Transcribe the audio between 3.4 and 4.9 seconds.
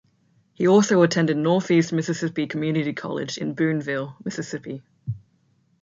Booneville, Mississippi.